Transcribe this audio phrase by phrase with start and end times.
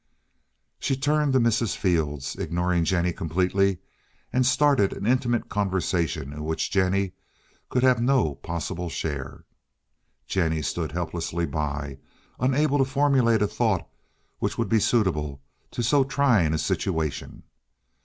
[0.79, 1.77] She turned to Mrs.
[1.77, 3.77] Field, ignoring Jennie completely,
[4.33, 7.11] and started an intimate conversation in which Jennie
[7.69, 9.43] could have no possible share.
[10.25, 11.99] Jennie stood helplessly by,
[12.39, 13.87] unable to formulate a thought
[14.39, 17.43] which would be suitable to so trying a situation.